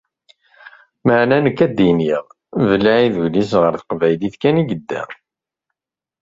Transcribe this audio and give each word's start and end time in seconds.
Meɛna 1.05 1.37
nekk 1.45 1.59
a-d-iniɣ: 1.65 2.25
Belɛid, 2.67 3.15
ul-is 3.23 3.51
ɣer 3.61 3.73
teqbaylit 3.81 4.35
kan 4.41 4.61
i 4.61 4.63
yedda. 4.69 5.03